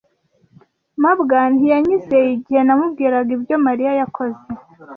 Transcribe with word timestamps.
mabwa 1.01 1.39
ntiyanyizeye 1.53 2.29
igihe 2.37 2.61
namubwiraga 2.63 3.31
ibyo 3.37 3.55
Mariya 3.65 3.91
yakoze. 3.99 4.41